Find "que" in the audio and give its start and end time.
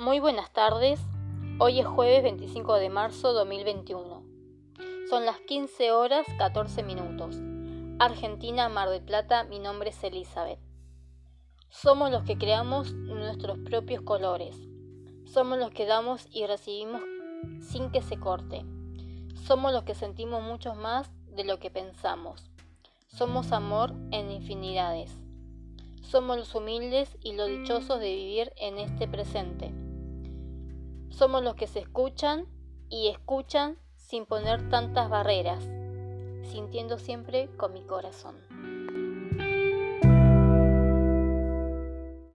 12.22-12.38, 15.70-15.84, 17.90-18.00, 19.82-19.94, 21.58-21.70, 31.54-31.66